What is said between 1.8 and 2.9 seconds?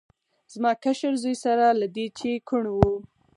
دې چې کوڼ و.